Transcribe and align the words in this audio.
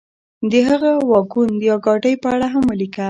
د 0.51 0.53
هغه 0.67 0.91
واګون 1.09 1.49
یا 1.67 1.75
ګاډۍ 1.85 2.15
په 2.23 2.27
اړه 2.35 2.47
هم 2.53 2.63
ولیکه. 2.67 2.99